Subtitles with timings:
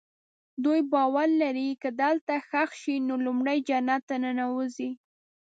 [0.63, 4.91] دوی باور لري که دلته ښخ شي نو لومړی جنت ته ننوځي.